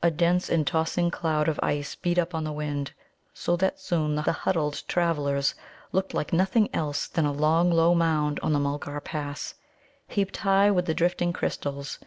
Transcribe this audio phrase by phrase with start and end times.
[0.00, 2.92] A dense and tossing cloud of ice beat up on the wind,
[3.34, 5.56] so that soon the huddled travellers
[5.90, 9.56] looked like nothing else than a long low mound on the Mulgar pass,
[10.06, 11.98] heaped high with the drifting crystals.